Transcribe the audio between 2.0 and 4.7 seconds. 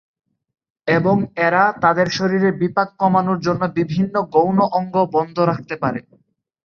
শরীরের বিপাক কমানোর জন্য বিভিন্ন গৌণ